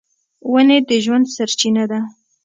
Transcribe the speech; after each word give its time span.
ونې 0.51 0.77
د 0.89 0.91
ژوند 1.03 1.25
سرچینه 1.35 1.83
ده. 1.91 1.99